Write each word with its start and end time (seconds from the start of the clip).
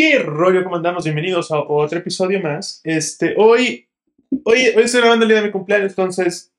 ¿Qué 0.00 0.20
rollo? 0.20 0.62
¿Cómo 0.62 0.76
andamos? 0.76 1.02
Bienvenidos 1.02 1.50
a 1.50 1.58
otro 1.58 1.98
episodio 1.98 2.40
más. 2.40 2.80
Este, 2.84 3.34
hoy, 3.36 3.88
hoy, 4.44 4.60
estoy 4.60 5.00
grabando 5.00 5.24
el 5.24 5.28
día 5.28 5.40
de 5.40 5.48
mi 5.48 5.50
cumpleaños, 5.50 5.90
entonces, 5.90 6.54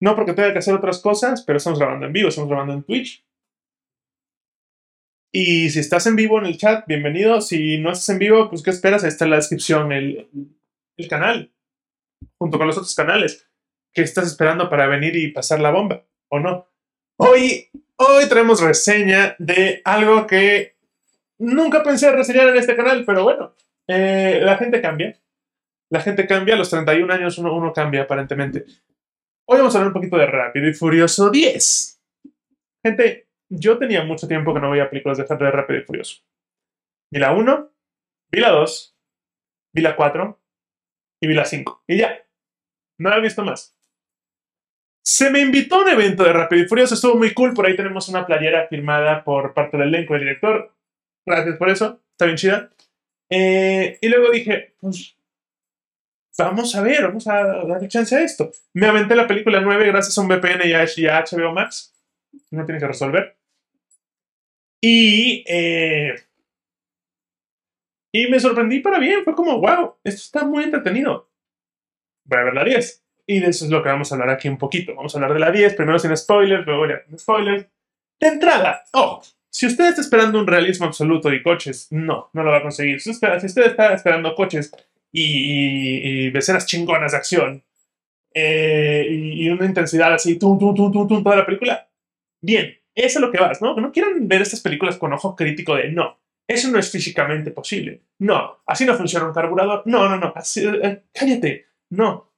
no 0.00 0.14
porque 0.14 0.32
tenga 0.32 0.52
que 0.52 0.60
hacer 0.60 0.72
otras 0.72 1.00
cosas, 1.00 1.42
pero 1.42 1.56
estamos 1.56 1.80
grabando 1.80 2.06
en 2.06 2.12
vivo, 2.12 2.28
estamos 2.28 2.48
grabando 2.48 2.74
en 2.74 2.84
Twitch. 2.84 3.26
Y 5.34 5.70
si 5.70 5.80
estás 5.80 6.06
en 6.06 6.14
vivo 6.14 6.38
en 6.38 6.46
el 6.46 6.56
chat, 6.56 6.86
bienvenido. 6.86 7.40
Si 7.40 7.78
no 7.78 7.90
estás 7.90 8.10
en 8.10 8.20
vivo, 8.20 8.48
pues 8.48 8.62
¿qué 8.62 8.70
esperas? 8.70 9.02
Ahí 9.02 9.08
está 9.08 9.24
en 9.24 9.32
la 9.32 9.38
descripción 9.38 9.90
el, 9.90 10.30
el 10.96 11.08
canal, 11.08 11.52
junto 12.38 12.58
con 12.58 12.68
los 12.68 12.76
otros 12.76 12.94
canales. 12.94 13.44
¿Qué 13.92 14.02
estás 14.02 14.24
esperando 14.24 14.70
para 14.70 14.86
venir 14.86 15.16
y 15.16 15.32
pasar 15.32 15.58
la 15.58 15.72
bomba? 15.72 16.06
¿O 16.30 16.38
no? 16.38 16.68
Hoy, 17.18 17.70
hoy 17.96 18.28
traemos 18.28 18.62
reseña 18.62 19.34
de 19.40 19.82
algo 19.84 20.28
que 20.28 20.75
nunca 21.38 21.82
pensé 21.82 22.12
reseñar 22.12 22.48
en 22.48 22.56
este 22.56 22.76
canal, 22.76 23.04
pero 23.04 23.24
bueno, 23.24 23.54
eh, 23.88 24.40
la 24.42 24.56
gente 24.56 24.80
cambia. 24.80 25.18
La 25.90 26.00
gente 26.00 26.26
cambia, 26.26 26.54
a 26.54 26.58
los 26.58 26.70
31 26.70 27.12
años 27.12 27.38
uno, 27.38 27.54
uno 27.54 27.72
cambia 27.72 28.02
aparentemente. 28.02 28.64
Hoy 29.48 29.58
vamos 29.58 29.74
a 29.74 29.78
hablar 29.78 29.88
un 29.88 29.94
poquito 29.94 30.16
de 30.16 30.26
Rápido 30.26 30.68
y 30.68 30.74
Furioso 30.74 31.30
10. 31.30 32.02
Gente, 32.84 33.28
yo 33.48 33.78
tenía 33.78 34.04
mucho 34.04 34.26
tiempo 34.26 34.52
que 34.52 34.60
no 34.60 34.70
veía 34.70 34.90
películas 34.90 35.18
de 35.18 35.24
de 35.24 35.50
Rápido 35.50 35.78
y 35.78 35.82
Furioso. 35.84 36.22
Vi 37.12 37.20
la 37.20 37.32
1, 37.32 37.70
vi 38.32 38.40
la 38.40 38.50
2, 38.50 38.96
vi 39.74 39.82
la 39.82 39.94
4 39.94 40.40
y 41.22 41.28
vi 41.28 41.34
la 41.34 41.44
5. 41.44 41.84
Y 41.86 41.98
ya. 41.98 42.20
No 42.98 43.10
la 43.10 43.18
he 43.18 43.20
visto 43.20 43.44
más. 43.44 43.76
Se 45.04 45.30
me 45.30 45.38
invitó 45.40 45.76
a 45.76 45.82
un 45.82 45.88
evento 45.90 46.24
de 46.24 46.32
Rápido 46.32 46.64
y 46.64 46.68
Furioso, 46.68 46.94
estuvo 46.94 47.14
muy 47.14 47.32
cool. 47.32 47.54
Por 47.54 47.66
ahí 47.66 47.76
tenemos 47.76 48.08
una 48.08 48.26
playera 48.26 48.66
firmada 48.66 49.22
por 49.22 49.54
parte 49.54 49.76
del 49.76 49.88
elenco 49.88 50.14
del 50.14 50.22
director. 50.22 50.75
Gracias 51.26 51.56
por 51.56 51.68
eso, 51.68 52.00
está 52.12 52.24
bien 52.26 52.36
chida. 52.36 52.70
Eh, 53.28 53.98
y 54.00 54.08
luego 54.08 54.30
dije, 54.30 54.76
pues 54.80 55.16
vamos 56.38 56.74
a 56.74 56.82
ver, 56.82 57.02
vamos 57.02 57.26
a 57.26 57.44
darle 57.64 57.88
chance 57.88 58.14
a 58.14 58.22
esto. 58.22 58.52
Me 58.74 58.86
aventé 58.86 59.16
la 59.16 59.26
película 59.26 59.60
9 59.60 59.86
gracias 59.88 60.16
a 60.16 60.20
un 60.20 60.28
VPN 60.28 60.62
y 60.66 60.72
a, 61.06 61.24
HBO 61.24 61.52
Max. 61.52 61.94
No 62.50 62.64
tiene 62.64 62.80
que 62.80 62.86
resolver. 62.86 63.36
Y, 64.80 65.42
eh, 65.48 66.14
y 68.12 68.28
me 68.28 68.38
sorprendí 68.38 68.80
para 68.80 68.98
bien. 68.98 69.24
Fue 69.24 69.34
como, 69.34 69.60
wow, 69.60 69.96
esto 70.04 70.20
está 70.22 70.44
muy 70.44 70.64
entretenido. 70.64 71.28
Voy 72.24 72.38
a 72.38 72.44
ver 72.44 72.54
la 72.54 72.64
10. 72.64 73.04
Y 73.26 73.40
de 73.40 73.48
eso 73.48 73.64
es 73.64 73.70
lo 73.70 73.82
que 73.82 73.88
vamos 73.88 74.12
a 74.12 74.14
hablar 74.14 74.30
aquí 74.30 74.48
un 74.48 74.58
poquito. 74.58 74.94
Vamos 74.94 75.14
a 75.14 75.18
hablar 75.18 75.32
de 75.32 75.40
la 75.40 75.50
10, 75.50 75.74
primero 75.74 75.98
sin 75.98 76.16
spoilers, 76.16 76.64
luego 76.64 76.86
ya 76.86 77.02
sin 77.08 77.18
spoilers. 77.18 77.66
De 78.20 78.28
entrada, 78.28 78.84
oh, 78.92 79.20
si 79.56 79.64
usted 79.64 79.88
está 79.88 80.02
esperando 80.02 80.38
un 80.38 80.46
realismo 80.46 80.84
absoluto 80.84 81.32
y 81.32 81.42
coches, 81.42 81.88
no, 81.90 82.28
no 82.34 82.42
lo 82.42 82.50
va 82.50 82.58
a 82.58 82.62
conseguir. 82.62 83.00
Si 83.00 83.08
usted, 83.08 83.40
si 83.40 83.46
usted 83.46 83.68
está 83.68 83.94
esperando 83.94 84.34
coches 84.34 84.70
y, 85.10 86.26
y, 86.26 86.36
escenas 86.36 86.66
chingonas 86.66 87.12
de 87.12 87.16
acción 87.16 87.64
eh, 88.34 89.06
y, 89.08 89.48
una 89.48 89.64
intensidad 89.64 90.12
así, 90.12 90.38
tum, 90.38 90.58
tum, 90.58 90.74
tum, 90.74 90.92
tum, 90.92 91.08
tum, 91.08 91.24
toda 91.24 91.36
la 91.36 91.46
película, 91.46 91.88
bien, 92.42 92.76
eso 92.94 93.18
es 93.18 93.22
lo 93.22 93.32
que 93.32 93.40
vas, 93.40 93.62
¿no? 93.62 93.74
No 93.76 93.92
quieran 93.92 94.28
ver 94.28 94.42
estas 94.42 94.60
películas 94.60 94.98
con 94.98 95.14
ojo 95.14 95.34
crítico 95.34 95.74
de 95.74 95.90
no, 95.90 96.18
eso 96.46 96.70
no 96.70 96.78
es 96.78 96.90
físicamente 96.90 97.50
posible. 97.50 98.02
No, 98.18 98.58
así 98.66 98.84
no 98.84 98.94
funciona 98.94 99.24
un 99.24 99.32
carburador. 99.32 99.84
No, 99.86 100.06
no, 100.06 100.18
no, 100.18 100.34
así, 100.36 100.66
eh, 100.66 101.04
cállate. 101.14 101.64
No, 101.88 102.30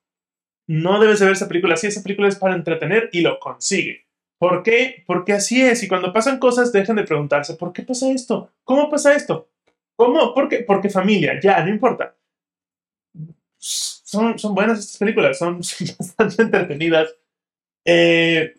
no 0.69 1.01
debes 1.01 1.19
de 1.19 1.25
ver 1.25 1.35
esa 1.35 1.49
película 1.49 1.75
así. 1.75 1.89
Esa 1.89 2.05
película 2.05 2.29
es 2.29 2.37
para 2.37 2.55
entretener 2.55 3.11
y 3.11 3.23
lo 3.23 3.41
consigue. 3.41 4.08
¿Por 4.39 4.63
qué? 4.63 5.03
Porque 5.07 5.33
así 5.33 5.61
es. 5.61 5.83
Y 5.83 5.89
cuando 5.89 6.13
pasan 6.13 6.39
cosas, 6.39 6.73
dejan 6.73 6.97
de 6.97 7.05
preguntarse, 7.05 7.55
¿por 7.55 7.73
qué 7.73 7.83
pasa 7.83 8.11
esto? 8.11 8.53
¿Cómo 8.65 8.89
pasa 8.89 9.15
esto? 9.15 9.49
¿Cómo? 9.97 10.33
¿Por 10.33 10.49
qué? 10.49 10.61
Porque 10.61 10.91
familia, 10.91 11.41
ya, 11.43 11.63
no 11.65 11.71
importa. 11.71 12.17
Son, 13.59 14.39
son 14.39 14.55
buenas 14.55 14.79
estas 14.79 14.99
películas, 14.99 15.39
son, 15.39 15.63
son 15.65 15.89
bastante 15.99 16.43
entretenidas. 16.43 17.15
Eh, 17.85 18.55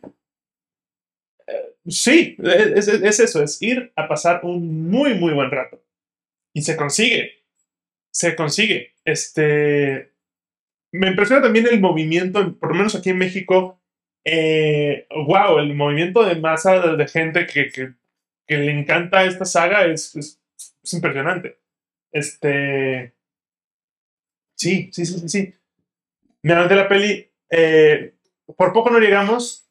sí, 1.87 2.35
es, 2.39 2.87
es 2.89 3.19
eso, 3.19 3.41
es 3.41 3.61
ir 3.61 3.91
a 3.95 4.07
pasar 4.07 4.41
un 4.43 4.89
muy, 4.89 5.13
muy 5.13 5.33
buen 5.33 5.49
rato. 5.49 5.81
Y 6.53 6.61
se 6.61 6.75
consigue. 6.75 7.43
Se 8.11 8.35
consigue. 8.35 8.95
Este. 9.05 10.11
Me 10.91 11.07
impresiona 11.07 11.41
también 11.41 11.67
el 11.67 11.79
movimiento, 11.79 12.57
por 12.57 12.69
lo 12.69 12.75
menos 12.75 12.95
aquí 12.95 13.11
en 13.11 13.19
México, 13.19 13.78
eh, 14.23 15.07
wow, 15.09 15.59
el 15.59 15.73
movimiento 15.75 16.23
de 16.23 16.35
masa 16.35 16.95
de, 16.95 17.07
gente 17.07 17.47
que, 17.47 17.93
le 18.47 18.71
encanta 18.71 19.23
esta 19.23 19.45
saga 19.45 19.85
es, 19.85 20.15
es, 20.15 20.41
es, 20.83 20.93
impresionante. 20.93 21.59
Este. 22.11 23.15
Sí, 24.57 24.89
sí, 24.91 25.05
sí, 25.05 25.19
sí. 25.19 25.29
sí. 25.29 25.53
Me 26.43 26.53
aventé 26.53 26.75
la 26.75 26.87
peli. 26.87 27.31
Eh, 27.49 28.15
por 28.57 28.73
poco 28.73 28.89
no 28.89 28.99
llegamos. 28.99 29.67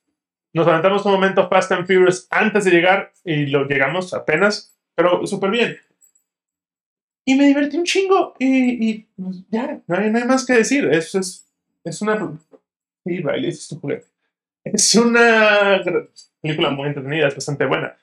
Nos 0.55 0.67
aventamos 0.67 1.05
un 1.05 1.13
momento 1.13 1.49
Fast 1.49 1.73
and 1.73 1.87
Furious 1.87 2.27
antes 2.31 2.65
de 2.65 2.71
llegar 2.71 3.13
y 3.23 3.47
lo 3.47 3.65
llegamos 3.67 4.15
apenas, 4.15 4.75
pero 4.95 5.27
súper 5.27 5.51
bien. 5.51 5.79
Y 7.27 7.35
me 7.35 7.47
divertí 7.47 7.77
un 7.77 7.85
chingo 7.85 8.35
y, 8.39 8.91
y 8.91 9.09
ya, 9.51 9.83
no 9.87 9.97
hay, 9.97 10.11
más 10.11 10.47
que 10.47 10.55
decir. 10.55 10.87
Es, 10.87 11.15
es, 11.15 11.47
es 11.85 12.01
una. 12.01 12.39
Sí, 13.05 13.19
Riley, 13.19 13.51
es 13.51 13.69
tu 13.69 13.79
juguete. 13.79 14.07
Es 14.65 14.95
una 14.95 15.83
película 16.41 16.71
muy 16.71 16.89
entretenida, 16.89 17.29
es 17.29 17.35
bastante 17.35 17.67
buena. 17.67 17.97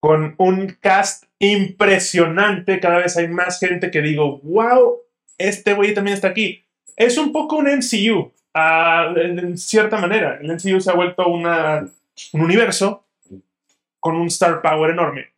Con 0.00 0.34
un 0.38 0.76
cast 0.80 1.24
impresionante, 1.38 2.80
cada 2.80 2.98
vez 2.98 3.16
hay 3.16 3.28
más 3.28 3.58
gente 3.58 3.90
que 3.90 4.00
digo, 4.00 4.38
wow, 4.40 4.98
este 5.36 5.74
güey 5.74 5.94
también 5.94 6.14
está 6.14 6.28
aquí. 6.28 6.64
Es 6.96 7.18
un 7.18 7.32
poco 7.32 7.56
un 7.56 7.66
MCU, 7.66 8.32
uh, 8.54 9.18
en, 9.18 9.38
en, 9.38 9.58
cierta 9.58 9.98
manera. 9.98 10.38
El 10.40 10.52
MCU 10.52 10.80
se 10.80 10.90
ha 10.90 10.94
vuelto 10.94 11.26
una, 11.28 11.88
un 12.32 12.40
universo 12.40 13.06
con 14.00 14.16
un 14.16 14.28
star 14.28 14.62
power 14.62 14.90
enorme. 14.90 15.32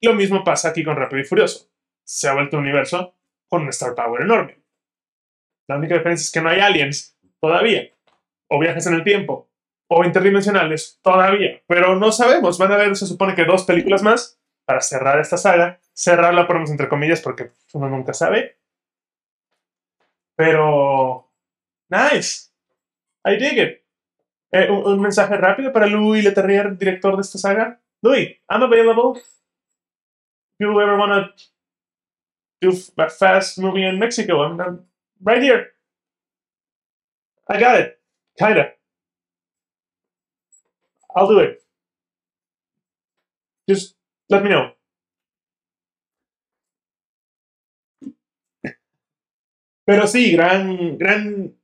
Lo 0.00 0.14
mismo 0.14 0.42
pasa 0.42 0.68
aquí 0.68 0.82
con 0.82 0.96
Rápido 0.96 1.20
y 1.20 1.24
Furioso. 1.24 1.68
Se 2.04 2.28
ha 2.28 2.34
vuelto 2.34 2.56
un 2.56 2.62
universo 2.62 3.14
con 3.48 3.62
un 3.62 3.68
star 3.68 3.94
power 3.94 4.22
enorme. 4.22 4.58
La 5.68 5.76
única 5.76 5.94
diferencia 5.94 6.24
es 6.24 6.32
que 6.32 6.40
no 6.40 6.48
hay 6.48 6.60
aliens 6.60 7.16
todavía 7.40 7.90
o 8.50 8.58
viajes 8.58 8.86
en 8.86 8.94
el 8.94 9.04
tiempo, 9.04 9.48
o 9.88 10.04
interdimensionales, 10.04 10.98
todavía. 11.02 11.62
Pero 11.66 11.96
no 11.96 12.12
sabemos, 12.12 12.58
van 12.58 12.72
a 12.72 12.74
haber, 12.74 12.96
se 12.96 13.06
supone 13.06 13.34
que 13.34 13.44
dos 13.44 13.64
películas 13.64 14.02
más 14.02 14.38
para 14.64 14.80
cerrar 14.80 15.20
esta 15.20 15.36
saga. 15.36 15.80
Cerrarla 15.92 16.46
ponemos 16.46 16.70
entre 16.70 16.88
comillas 16.88 17.20
porque 17.20 17.52
uno 17.72 17.88
nunca 17.88 18.12
sabe. 18.12 18.58
Pero... 20.36 21.28
Nice. 21.88 22.50
I 23.24 23.36
dig 23.36 23.58
it. 23.58 23.82
Eh, 24.52 24.70
un, 24.70 25.00
mensaje 25.00 25.36
rápido 25.36 25.72
para 25.72 25.86
Louis 25.86 26.24
Leterrier, 26.24 26.76
director 26.76 27.14
de 27.16 27.22
esta 27.22 27.38
saga. 27.38 27.80
Louis, 28.02 28.36
I'm 28.48 28.62
available. 28.62 29.18
If 29.18 29.24
you 30.58 30.80
ever 30.80 30.96
want 30.96 31.12
to 31.12 31.44
do 32.60 32.76
a 32.98 33.08
fast 33.08 33.58
movie 33.58 33.84
in 33.84 33.98
Mexico, 33.98 34.42
I'm 34.42 34.86
right 35.20 35.42
here. 35.42 35.74
I 37.48 37.60
got 37.60 37.80
it. 37.80 37.99
Kinda. 38.40 38.72
I'll 41.14 41.28
do 41.28 41.40
it. 41.40 41.62
Just 43.68 43.96
let 44.30 44.42
me 44.42 44.48
know. 44.48 44.72
Pero 49.84 50.06
sí, 50.06 50.32
gran, 50.32 50.96
gran, 50.96 51.54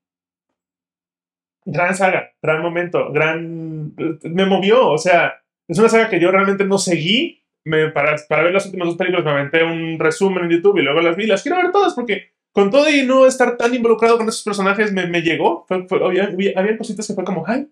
gran 1.65 1.95
saga, 1.95 2.35
gran 2.43 2.61
momento, 2.61 3.11
gran, 3.13 3.95
me 3.97 4.47
movió, 4.47 4.89
o 4.89 4.99
sea, 4.99 5.45
es 5.69 5.79
una 5.79 5.89
saga 5.89 6.11
que 6.11 6.19
yo 6.19 6.33
realmente 6.33 6.65
no 6.65 6.77
seguí, 6.77 7.45
me, 7.65 7.91
para, 7.93 8.17
para 8.29 8.43
ver 8.43 8.53
las 8.53 8.67
últimas 8.67 8.89
dos 8.89 8.97
películas 8.97 9.25
me 9.25 9.31
aventé 9.31 9.63
un 9.63 9.99
resumen 10.01 10.45
en 10.45 10.51
YouTube 10.51 10.79
y 10.79 10.83
luego 10.83 11.01
las 11.01 11.17
vi, 11.17 11.27
las 11.27 11.43
quiero 11.43 11.63
ver 11.63 11.71
todas 11.71 11.95
porque 11.95 12.36
con 12.57 12.71
todo 12.71 12.89
y 12.89 13.05
no 13.05 13.27
estar 13.27 13.59
tan 13.59 13.75
involucrado 13.75 14.17
con 14.17 14.31
esos 14.31 14.43
personajes, 14.43 14.91
me, 14.91 15.07
me 15.07 15.21
llegó. 15.21 15.67
Fue, 15.67 15.87
había, 16.03 16.79
cositas 16.79 17.07
que 17.07 17.13
fue 17.13 17.23
como, 17.23 17.47
ay, 17.47 17.71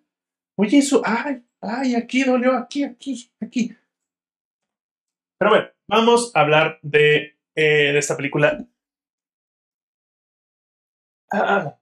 oye, 0.58 0.76
eso, 0.76 1.00
ay, 1.06 1.42
ay, 1.62 1.94
aquí 1.94 2.22
dolió, 2.22 2.54
aquí, 2.54 2.84
aquí, 2.84 3.32
aquí. 3.40 3.74
Pero 5.38 5.50
bueno, 5.52 5.68
vamos 5.88 6.36
a 6.36 6.40
hablar 6.40 6.80
de, 6.82 7.34
eh, 7.54 7.92
de 7.94 7.98
esta 7.98 8.14
película. 8.14 8.62
Ah, 11.32 11.78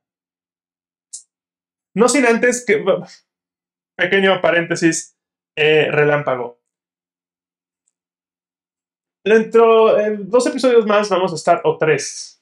no 1.96 2.08
sin 2.08 2.24
antes 2.24 2.64
que. 2.64 2.84
Pequeño 3.96 4.40
paréntesis, 4.40 5.18
eh, 5.56 5.90
relámpago. 5.90 6.60
Dentro 9.24 9.96
de 9.96 10.18
dos 10.18 10.46
episodios 10.46 10.86
más 10.86 11.08
vamos 11.08 11.32
a 11.32 11.34
estar, 11.34 11.62
o 11.64 11.76
tres, 11.76 12.41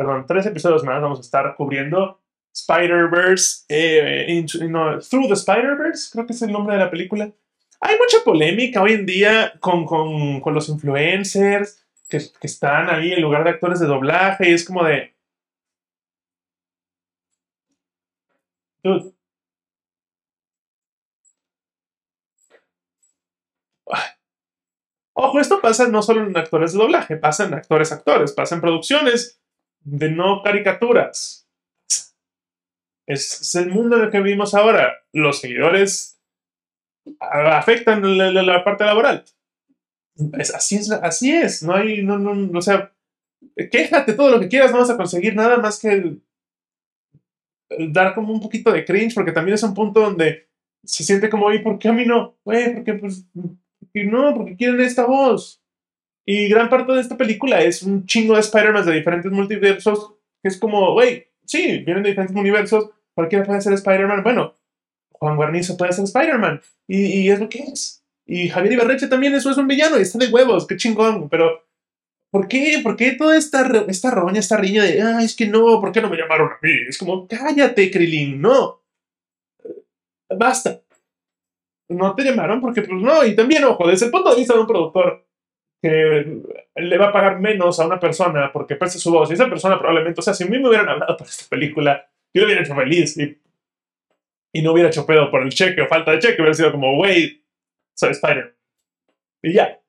perdón, 0.00 0.24
tres 0.26 0.46
episodios 0.46 0.82
más 0.82 1.02
vamos 1.02 1.18
a 1.18 1.20
estar 1.20 1.54
cubriendo 1.56 2.22
Spider-Verse, 2.54 3.66
eh, 3.68 4.46
Through 4.48 5.26
the 5.28 5.34
Spider-Verse, 5.34 6.08
creo 6.10 6.24
que 6.26 6.32
es 6.32 6.40
el 6.40 6.52
nombre 6.52 6.74
de 6.74 6.80
la 6.80 6.90
película. 6.90 7.30
Hay 7.82 7.98
mucha 7.98 8.16
polémica 8.24 8.80
hoy 8.80 8.94
en 8.94 9.04
día 9.04 9.52
con, 9.60 9.84
con, 9.84 10.40
con 10.40 10.54
los 10.54 10.70
influencers 10.70 11.84
que, 12.08 12.16
que 12.18 12.46
están 12.46 12.88
ahí 12.88 13.12
en 13.12 13.20
lugar 13.20 13.44
de 13.44 13.50
actores 13.50 13.78
de 13.78 13.86
doblaje 13.86 14.48
y 14.48 14.54
es 14.54 14.64
como 14.64 14.84
de... 14.84 15.14
Dude. 18.82 19.12
Ojo, 25.12 25.38
esto 25.38 25.60
pasa 25.60 25.88
no 25.88 26.00
solo 26.00 26.24
en 26.24 26.34
actores 26.38 26.72
de 26.72 26.78
doblaje, 26.78 27.16
pasa 27.18 27.44
en 27.44 27.52
actores 27.52 27.92
actores, 27.92 28.32
pasa 28.32 28.54
en 28.54 28.62
producciones 28.62 29.39
de 29.80 30.10
no 30.10 30.42
caricaturas. 30.42 31.48
Es, 33.06 33.54
el 33.54 33.70
mundo 33.70 33.96
en 33.96 34.04
el 34.04 34.10
que 34.10 34.20
vivimos 34.20 34.54
ahora. 34.54 34.92
Los 35.12 35.40
seguidores 35.40 36.20
afectan 37.18 38.16
la, 38.16 38.64
parte 38.64 38.84
laboral. 38.84 39.24
Es, 40.38 40.54
así, 40.54 40.76
es, 40.76 40.90
así 40.90 41.32
es. 41.32 41.62
No 41.62 41.74
hay, 41.74 42.02
no, 42.02 42.18
no, 42.18 42.58
o 42.58 42.62
sea, 42.62 42.92
quéjate 43.70 44.12
todo 44.12 44.30
lo 44.30 44.40
que 44.40 44.48
quieras, 44.48 44.70
no 44.70 44.78
vas 44.78 44.90
a 44.90 44.96
conseguir 44.96 45.34
nada 45.34 45.58
más 45.58 45.80
que 45.80 46.18
dar 47.90 48.14
como 48.14 48.32
un 48.32 48.40
poquito 48.40 48.72
de 48.72 48.84
cringe, 48.84 49.14
porque 49.14 49.32
también 49.32 49.54
es 49.54 49.62
un 49.62 49.74
punto 49.74 50.00
donde 50.00 50.48
se 50.84 51.04
siente 51.04 51.30
como, 51.30 51.52
¿y 51.52 51.60
por 51.60 51.78
qué 51.78 51.88
a 51.88 51.92
mí 51.92 52.04
no? 52.04 52.36
Güey, 52.44 52.74
porque 52.74 52.94
pues 52.94 53.26
y 53.92 54.04
no, 54.04 54.34
porque 54.34 54.56
quieren 54.56 54.80
esta 54.80 55.06
voz. 55.06 55.59
Y 56.32 56.46
gran 56.46 56.68
parte 56.68 56.92
de 56.92 57.00
esta 57.00 57.16
película 57.16 57.60
es 57.60 57.82
un 57.82 58.06
chingo 58.06 58.34
de 58.34 58.40
Spider-Man 58.40 58.86
de 58.86 58.92
diferentes 58.92 59.32
multiversos, 59.32 60.12
que 60.40 60.48
es 60.48 60.58
como, 60.58 60.92
güey, 60.92 61.26
sí, 61.44 61.78
vienen 61.78 62.04
de 62.04 62.10
diferentes 62.10 62.36
universos, 62.36 62.88
cualquiera 63.14 63.44
puede 63.44 63.60
ser 63.60 63.72
Spider-Man. 63.72 64.22
Bueno, 64.22 64.54
Juan 65.10 65.34
Guarnizo 65.34 65.76
puede 65.76 65.92
ser 65.92 66.04
Spider-Man, 66.04 66.60
y, 66.86 67.28
es 67.28 67.40
lo 67.40 67.48
que 67.48 67.64
es. 67.64 68.04
Y 68.26 68.48
Javier 68.48 68.74
Ibarreche 68.74 69.08
también, 69.08 69.34
eso 69.34 69.50
es 69.50 69.56
un 69.56 69.66
villano, 69.66 69.98
y 69.98 70.02
está 70.02 70.20
de 70.20 70.28
huevos, 70.28 70.68
qué 70.68 70.76
chingón, 70.76 71.28
pero 71.28 71.64
¿por 72.30 72.46
qué? 72.46 72.78
¿Por 72.80 72.94
qué 72.94 73.10
toda 73.10 73.36
esta, 73.36 73.68
esta 73.88 74.12
roña, 74.12 74.38
esta 74.38 74.56
riña 74.56 74.84
de, 74.84 75.02
ah, 75.02 75.24
es 75.24 75.34
que 75.34 75.48
no, 75.48 75.80
¿por 75.80 75.90
qué 75.90 76.00
no 76.00 76.08
me 76.08 76.16
llamaron 76.16 76.48
a 76.48 76.58
mí? 76.62 76.70
Es 76.88 76.96
como, 76.96 77.26
cállate, 77.26 77.90
Krilin, 77.90 78.40
no. 78.40 78.84
Basta 80.28 80.80
no 81.88 82.14
te 82.14 82.22
llamaron 82.22 82.60
porque, 82.60 82.82
pues 82.82 83.02
no, 83.02 83.24
y 83.24 83.34
también, 83.34 83.64
ojo, 83.64 83.88
desde 83.88 84.06
el 84.06 84.12
punto 84.12 84.30
de 84.30 84.36
vista 84.36 84.54
de 84.54 84.60
un 84.60 84.66
productor 84.68 85.26
que 85.82 86.42
le 86.76 86.98
va 86.98 87.08
a 87.08 87.12
pagar 87.12 87.40
menos 87.40 87.80
a 87.80 87.86
una 87.86 87.98
persona 87.98 88.50
porque 88.52 88.76
preste 88.76 88.98
su 88.98 89.10
voz, 89.10 89.30
y 89.30 89.34
esa 89.34 89.48
persona 89.48 89.78
probablemente, 89.78 90.20
o 90.20 90.22
sea, 90.22 90.34
si 90.34 90.44
a 90.44 90.46
mí 90.46 90.58
me 90.58 90.68
hubieran 90.68 90.88
hablado 90.88 91.16
por 91.18 91.26
esta 91.26 91.48
película, 91.48 92.08
yo 92.34 92.42
lo 92.42 92.46
hubiera 92.46 92.62
hecho 92.62 92.74
feliz 92.74 93.16
y, 93.16 93.40
y 94.52 94.62
no 94.62 94.72
hubiera 94.72 94.88
hecho 94.88 95.06
pedo 95.06 95.30
por 95.30 95.42
el 95.42 95.50
cheque 95.50 95.82
o 95.82 95.88
falta 95.88 96.12
de 96.12 96.18
cheque, 96.18 96.40
hubiera 96.40 96.54
sido 96.54 96.72
como, 96.72 96.98
wey, 96.98 97.44
soy 97.94 98.10
Spider. 98.10 98.56
Y 99.42 99.54
ya. 99.54 99.80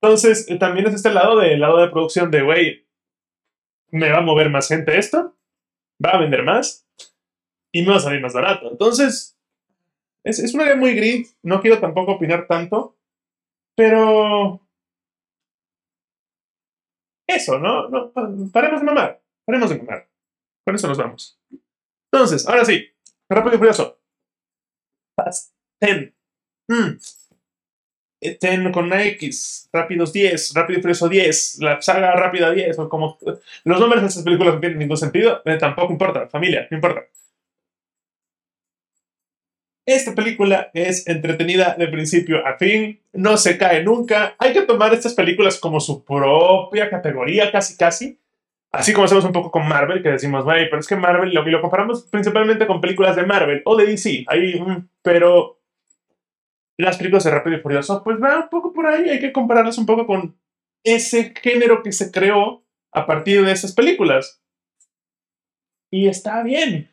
Entonces, 0.00 0.50
eh, 0.50 0.56
también 0.56 0.86
es 0.86 0.94
este 0.94 1.12
lado 1.12 1.38
del 1.38 1.60
lado 1.60 1.78
de 1.78 1.88
producción 1.88 2.30
de, 2.30 2.42
wey, 2.42 2.86
me 3.90 4.10
va 4.10 4.18
a 4.18 4.22
mover 4.22 4.50
más 4.50 4.68
gente 4.68 4.98
esto, 4.98 5.36
va 6.04 6.10
a 6.10 6.18
vender 6.18 6.42
más 6.42 6.86
y 7.72 7.82
me 7.82 7.90
va 7.90 7.96
a 7.96 8.00
salir 8.00 8.20
más 8.20 8.34
barato. 8.34 8.70
Entonces, 8.70 9.38
es, 10.24 10.38
es 10.38 10.54
una 10.54 10.64
idea 10.64 10.76
muy 10.76 10.94
gris, 10.94 11.36
no 11.42 11.60
quiero 11.60 11.78
tampoco 11.78 12.12
opinar 12.12 12.46
tanto, 12.46 12.96
pero... 13.74 14.65
Eso, 17.26 17.58
¿no? 17.58 17.88
no 17.88 18.12
paremos 18.52 18.80
de 18.80 18.86
mamar, 18.86 19.20
paremos 19.44 19.70
de 19.70 19.78
mamar. 19.78 20.08
Con 20.64 20.74
eso 20.74 20.88
nos 20.88 20.98
vamos. 20.98 21.38
Entonces, 22.12 22.48
ahora 22.48 22.64
sí, 22.64 22.86
rápido 23.28 23.54
y 23.54 23.58
furioso. 23.58 23.98
10. 25.80 26.12
Mm. 26.68 26.98
10 28.20 28.72
con 28.72 28.86
una 28.86 29.04
X, 29.04 29.68
Rápidos 29.72 30.12
10, 30.12 30.54
Rápido 30.54 30.78
y 30.78 30.82
Furioso 30.82 31.08
10, 31.08 31.58
la 31.60 31.80
saga 31.80 32.12
Rápida 32.16 32.50
10, 32.50 32.78
o 32.78 32.88
como... 32.88 33.18
Los 33.64 33.80
nombres 33.80 34.02
de 34.02 34.08
esas 34.08 34.24
películas 34.24 34.54
no 34.54 34.60
tienen 34.60 34.78
ningún 34.78 34.96
sentido, 34.96 35.42
eh, 35.44 35.56
tampoco 35.58 35.92
importa, 35.92 36.26
familia, 36.28 36.66
no 36.70 36.76
importa. 36.76 37.04
Esta 39.86 40.16
película 40.16 40.70
es 40.74 41.06
entretenida 41.06 41.76
de 41.78 41.86
principio 41.86 42.44
a 42.44 42.58
fin, 42.58 43.00
no 43.12 43.36
se 43.36 43.56
cae 43.56 43.84
nunca. 43.84 44.34
Hay 44.38 44.52
que 44.52 44.62
tomar 44.62 44.92
estas 44.92 45.14
películas 45.14 45.60
como 45.60 45.78
su 45.78 46.04
propia 46.04 46.90
categoría, 46.90 47.52
casi 47.52 47.76
casi. 47.76 48.18
Así 48.72 48.92
como 48.92 49.04
hacemos 49.04 49.24
un 49.24 49.32
poco 49.32 49.52
con 49.52 49.68
Marvel, 49.68 50.02
que 50.02 50.10
decimos, 50.10 50.44
güey, 50.44 50.68
pero 50.68 50.80
es 50.80 50.88
que 50.88 50.96
Marvel, 50.96 51.32
lo, 51.32 51.46
lo 51.46 51.60
comparamos 51.62 52.02
principalmente 52.10 52.66
con 52.66 52.80
películas 52.80 53.14
de 53.14 53.24
Marvel 53.24 53.62
o 53.64 53.76
de 53.76 53.86
DC, 53.86 54.24
ahí, 54.26 54.60
mm, 54.60 54.88
pero 55.02 55.60
las 56.76 56.98
películas 56.98 57.24
de 57.24 57.30
Rápido 57.30 57.56
y 57.56 57.60
Furioso, 57.60 58.02
pues 58.02 58.20
va 58.20 58.40
un 58.40 58.48
poco 58.48 58.72
por 58.72 58.86
ahí, 58.86 59.08
hay 59.08 59.20
que 59.20 59.32
compararlas 59.32 59.78
un 59.78 59.86
poco 59.86 60.04
con 60.04 60.36
ese 60.84 61.32
género 61.40 61.82
que 61.82 61.92
se 61.92 62.10
creó 62.10 62.64
a 62.92 63.06
partir 63.06 63.44
de 63.44 63.52
esas 63.52 63.72
películas. 63.72 64.42
Y 65.90 66.08
está 66.08 66.42
bien. 66.42 66.90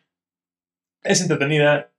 Es 1.01 1.21
entretenida, 1.21 1.91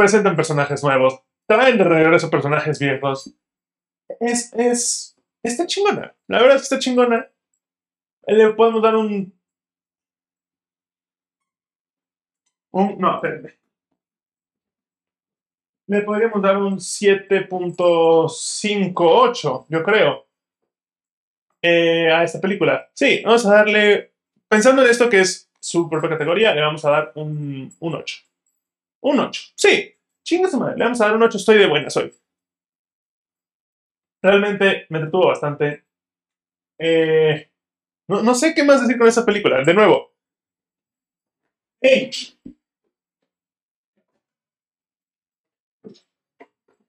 presentan 0.00 0.34
personajes 0.34 0.82
nuevos, 0.82 1.20
traen 1.46 1.76
de 1.76 1.84
regreso 1.84 2.30
personajes 2.30 2.78
viejos. 2.78 3.34
Es, 4.18 4.50
es, 4.54 5.14
está 5.42 5.66
chingona. 5.66 6.16
La 6.26 6.40
verdad 6.40 6.56
es 6.56 6.62
que 6.62 6.74
está 6.74 6.78
chingona. 6.78 7.30
Le 8.26 8.54
podemos 8.54 8.82
dar 8.82 8.96
un... 8.96 9.38
Un... 12.70 12.98
No, 12.98 13.16
espérenme. 13.16 13.58
Le 15.86 16.00
podríamos 16.00 16.40
dar 16.40 16.56
un 16.56 16.78
7.58, 16.78 19.66
yo 19.68 19.82
creo. 19.82 20.26
Eh, 21.60 22.10
a 22.10 22.24
esta 22.24 22.40
película. 22.40 22.88
Sí, 22.94 23.20
vamos 23.22 23.44
a 23.44 23.54
darle... 23.54 24.14
Pensando 24.48 24.82
en 24.82 24.88
esto 24.88 25.10
que 25.10 25.20
es 25.20 25.50
su 25.60 25.90
propia 25.90 26.08
categoría, 26.08 26.54
le 26.54 26.62
vamos 26.62 26.82
a 26.86 26.90
dar 26.90 27.12
un, 27.16 27.70
un 27.80 27.94
8. 27.94 28.29
Un 29.02 29.18
8. 29.20 29.52
Sí, 29.54 29.94
chinga 30.24 30.48
su 30.48 30.58
madre. 30.58 30.76
Le 30.76 30.84
vamos 30.84 31.00
a 31.00 31.06
dar 31.06 31.16
un 31.16 31.22
8. 31.22 31.38
Estoy 31.38 31.58
de 31.58 31.66
buenas 31.66 31.96
hoy. 31.96 32.12
Realmente 34.22 34.86
me 34.90 35.00
detuvo 35.00 35.28
bastante. 35.28 35.84
Eh, 36.78 37.50
no, 38.08 38.22
no, 38.22 38.34
sé 38.34 38.54
qué 38.54 38.64
más 38.64 38.82
decir 38.82 38.98
con 38.98 39.08
esa 39.08 39.24
película. 39.24 39.62
De 39.64 39.74
nuevo. 39.74 40.12
H. 41.82 42.36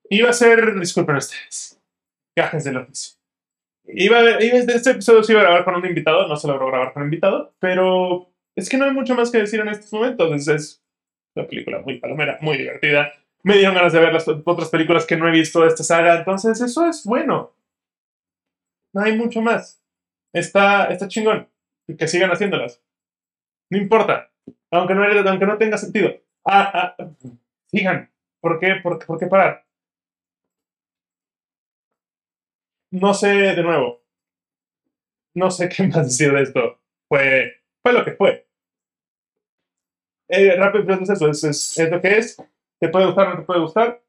Iba 0.10 0.30
a 0.30 0.34
ser. 0.34 0.80
Disculpen 0.80 1.16
ustedes. 1.16 1.80
Gajes 2.36 2.64
del 2.64 2.78
oficio. 2.78 3.22
Iba 3.94 4.20
a 4.20 4.22
ver, 4.22 4.42
este 4.42 4.92
episodio 4.92 5.24
se 5.24 5.34
iba 5.34 5.42
a 5.42 5.46
grabar 5.46 5.66
con 5.66 5.76
un 5.76 5.86
invitado, 5.86 6.28
no 6.28 6.36
se 6.36 6.48
logró 6.48 6.68
grabar 6.68 6.94
con 6.94 7.02
un 7.02 7.08
invitado, 7.08 7.54
pero 7.60 8.32
es 8.56 8.70
que 8.70 8.78
no 8.78 8.86
hay 8.86 8.92
mucho 8.92 9.16
más 9.16 9.32
que 9.32 9.40
decir 9.40 9.60
en 9.60 9.70
estos 9.70 9.92
momentos. 9.92 10.48
Es, 10.48 10.81
una 11.36 11.48
película 11.48 11.80
muy 11.80 12.00
palomera, 12.00 12.38
muy 12.42 12.58
divertida. 12.58 13.14
Me 13.44 13.56
dieron 13.58 13.76
ganas 13.76 13.94
de 13.94 14.00
ver 14.00 14.14
las 14.14 14.28
otras 14.28 14.70
películas 14.70 15.06
que 15.06 15.18
no 15.18 15.28
he 15.28 15.32
visto 15.32 15.62
de 15.62 15.68
esta 15.68 15.84
saga, 15.84 16.18
entonces 16.18 16.60
eso 16.62 16.88
es 16.88 17.04
bueno. 17.06 17.54
No 18.94 19.02
hay 19.02 19.18
mucho 19.18 19.42
más. 19.42 19.82
Está, 20.34 20.88
está 20.88 21.08
chingón. 21.08 21.48
Que 21.98 22.08
sigan 22.08 22.32
haciéndolas. 22.32 22.82
No 23.70 23.78
importa. 23.78 24.32
Aunque 24.70 24.94
no, 24.94 25.04
aunque 25.04 25.46
no 25.46 25.58
tenga 25.58 25.78
sentido. 25.78 26.12
Ah, 26.46 26.96
ah, 26.98 27.08
sigan. 27.68 28.12
¿Por 28.40 28.60
qué, 28.60 28.76
por, 28.82 29.04
¿Por 29.06 29.20
qué 29.20 29.28
parar? 29.28 29.66
No 32.92 33.14
sé, 33.14 33.28
de 33.28 33.64
nuevo. 33.64 34.02
No 35.34 35.50
sé 35.50 35.70
qué 35.70 35.84
más 35.88 36.08
decir 36.08 36.34
de 36.34 36.44
esto. 36.44 36.80
Fue, 37.08 37.62
fue 37.82 37.94
lo 37.94 38.04
que 38.04 38.12
fue 38.12 38.51
eh, 40.32 40.56
rápido 40.56 40.94
es 40.94 41.10
eso, 41.10 41.30
es, 41.30 41.44
es, 41.78 41.92
lo 41.92 42.02
que 42.02 42.18
es. 42.18 42.38
Te 42.80 42.90
puede 42.90 43.06
gustar 43.06 43.30
no 43.30 43.36
te 43.38 43.46
puede 43.46 43.60
gustar. 43.60 44.02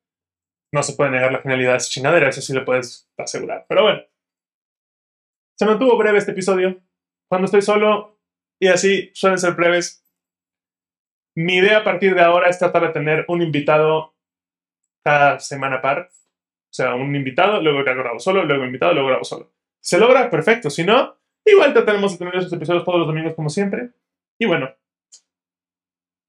No 0.73 0.83
se 0.83 0.95
puede 0.95 1.11
negar 1.11 1.33
la 1.33 1.43
finalidad 1.43 1.73
de 1.73 1.77
esa 1.79 1.91
chingadera, 1.91 2.29
eso 2.29 2.41
sí 2.41 2.55
lo 2.55 2.65
puedes 2.65 3.11
asegurar. 3.19 3.67
Pero 3.69 3.83
bueno, 3.83 4.03
se 5.59 5.67
mantuvo 5.67 5.99
breve 5.99 6.19
este 6.19 6.33
episodio. 6.33 6.81
Cuando 7.29 7.47
estoy 7.47 7.61
solo 7.61 8.19
y 8.61 8.69
así 8.69 9.11
suelen 9.15 9.39
ser 9.39 9.55
breves. 9.55 10.05
Mi 11.35 11.57
idea 11.57 11.79
a 11.79 11.85
partir 11.85 12.15
de 12.15 12.23
ahora 12.23 12.49
es 12.49 12.59
tratar 12.59 12.83
de 12.83 12.93
tener 12.93 13.25
un 13.29 13.43
invitado 13.43 14.15
cada 15.05 15.41
semana 15.41 15.83
par. 15.83 16.09
O 16.11 16.75
sea, 16.75 16.95
un 16.95 17.15
invitado, 17.17 17.61
luego 17.61 17.85
que 17.85 17.95
grabo 17.95 18.19
solo, 18.21 18.45
luego 18.45 18.65
invitado, 18.65 18.95
luego 18.95 19.09
grabo 19.09 19.25
solo. 19.25 19.53
Se 19.81 19.99
logra, 19.99 20.31
perfecto. 20.31 20.71
Si 20.71 20.85
no, 20.85 21.19
igual 21.45 21.73
trataremos 21.73 22.13
de 22.13 22.19
tener 22.19 22.37
esos 22.37 22.53
episodios 22.53 22.85
todos 22.85 23.01
los 23.01 23.09
domingos 23.09 23.35
como 23.35 23.51
siempre. 23.51 23.91
Y 24.39 24.47
bueno, 24.47 24.73